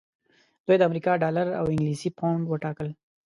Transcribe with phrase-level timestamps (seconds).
[0.65, 2.87] دوی د امریکا ډالر او انګلیسي پونډ وټاکل.